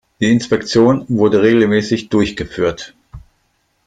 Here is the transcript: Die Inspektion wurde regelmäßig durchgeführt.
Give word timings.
Die 0.19 0.31
Inspektion 0.31 1.05
wurde 1.09 1.43
regelmäßig 1.43 2.09
durchgeführt. 2.09 2.95